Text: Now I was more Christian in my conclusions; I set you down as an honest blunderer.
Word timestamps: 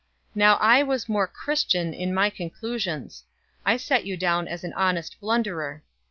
Now 0.33 0.55
I 0.55 0.81
was 0.81 1.07
more 1.07 1.27
Christian 1.27 1.93
in 1.93 2.11
my 2.11 2.31
conclusions; 2.31 3.23
I 3.63 3.77
set 3.77 4.03
you 4.03 4.17
down 4.17 4.47
as 4.47 4.63
an 4.63 4.73
honest 4.73 5.19
blunderer. 5.19 5.83